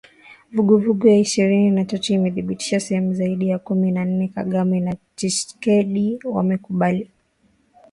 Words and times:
Vuguvugu 0.53 1.07
ya 1.07 1.17
Ishirini 1.19 1.71
na 1.71 1.85
tatu 1.85 2.13
Imedhibiti 2.13 2.79
sehemu 2.79 3.13
zaidi 3.13 3.47
ya 3.49 3.59
kumi 3.59 3.91
na 3.91 4.05
nne, 4.05 4.27
Kagame 4.27 4.79
na 4.79 4.95
Tshisekedi 5.15 6.19
wamekubali 6.25 6.99
kupunguza 6.99 7.17
uhasama 7.17 7.19